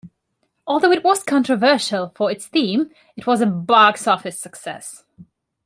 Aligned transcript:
Although 0.65 0.91
it 0.93 1.03
was 1.03 1.21
controversial 1.23 2.11
for 2.15 2.31
its 2.31 2.47
theme, 2.47 2.89
it 3.15 3.27
was 3.27 3.39
a 3.39 3.45
box-office 3.45 4.39
success. 4.39 5.03